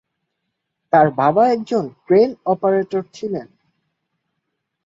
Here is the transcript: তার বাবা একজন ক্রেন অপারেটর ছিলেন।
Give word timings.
তার 0.93 1.07
বাবা 1.11 1.43
একজন 1.49 1.83
ক্রেন 2.05 2.29
অপারেটর 2.45 3.03
ছিলেন। 3.13 3.47